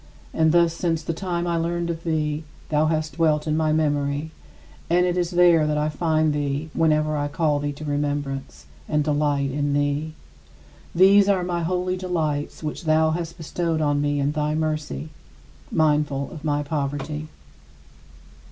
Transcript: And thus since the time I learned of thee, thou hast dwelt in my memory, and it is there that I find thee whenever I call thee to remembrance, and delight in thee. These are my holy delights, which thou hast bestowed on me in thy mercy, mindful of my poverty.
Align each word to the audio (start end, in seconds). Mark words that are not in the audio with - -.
And 0.33 0.51
thus 0.51 0.73
since 0.73 1.03
the 1.03 1.13
time 1.13 1.45
I 1.45 1.57
learned 1.57 1.91
of 1.91 2.03
thee, 2.03 2.43
thou 2.69 2.87
hast 2.87 3.17
dwelt 3.17 3.45
in 3.45 3.55
my 3.55 3.71
memory, 3.71 4.31
and 4.89 5.05
it 5.05 5.15
is 5.15 5.29
there 5.29 5.67
that 5.67 5.77
I 5.77 5.89
find 5.89 6.33
thee 6.33 6.71
whenever 6.73 7.15
I 7.15 7.27
call 7.27 7.59
thee 7.59 7.71
to 7.73 7.85
remembrance, 7.85 8.65
and 8.89 9.03
delight 9.03 9.51
in 9.51 9.73
thee. 9.73 10.15
These 10.95 11.29
are 11.29 11.43
my 11.43 11.61
holy 11.61 11.97
delights, 11.97 12.63
which 12.63 12.85
thou 12.85 13.11
hast 13.11 13.37
bestowed 13.37 13.79
on 13.79 14.01
me 14.01 14.19
in 14.19 14.31
thy 14.31 14.55
mercy, 14.55 15.09
mindful 15.71 16.31
of 16.31 16.43
my 16.43 16.63
poverty. 16.63 17.27